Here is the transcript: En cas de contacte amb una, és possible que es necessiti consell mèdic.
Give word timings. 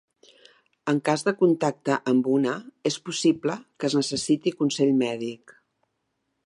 En 0.93 1.01
cas 1.09 1.23
de 1.27 1.33
contacte 1.41 1.97
amb 2.13 2.31
una, 2.37 2.55
és 2.91 2.97
possible 3.09 3.59
que 3.83 3.91
es 3.93 3.99
necessiti 4.01 4.57
consell 4.63 4.95
mèdic. 5.05 5.57